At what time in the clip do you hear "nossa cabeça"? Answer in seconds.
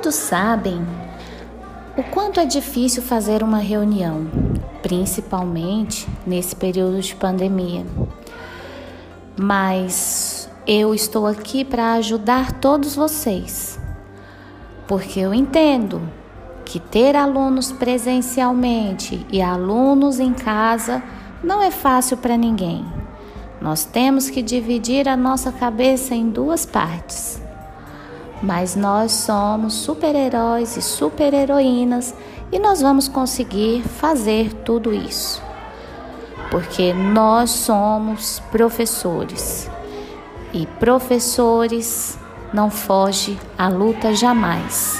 25.16-26.14